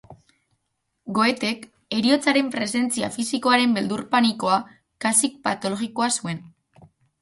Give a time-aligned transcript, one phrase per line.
[1.17, 1.67] Goethek
[1.99, 4.59] heriotzaren presentzia fisikoaren beldur panikoa,
[5.07, 6.47] kasik patologikoa zuen.